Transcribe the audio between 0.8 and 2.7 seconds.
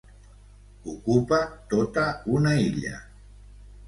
Ocupa tota una